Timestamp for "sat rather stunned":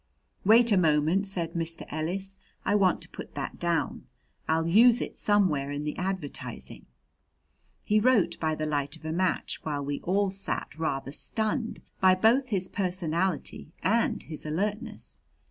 10.31-11.83